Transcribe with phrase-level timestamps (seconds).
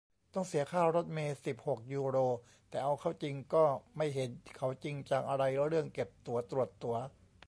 [0.33, 2.17] ต้องเสียค่ารถเมล์ สิบหก ยูโร
[2.69, 3.63] แต่เอาเข้าจริงก็
[3.97, 6.97] ไม่เห็นเขาจริงจังอะไรเรื่องเก็บตั๋ว ตรวจตั๋ว